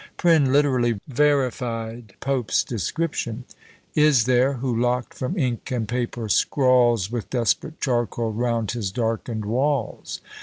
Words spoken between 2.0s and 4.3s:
Pope's description: Is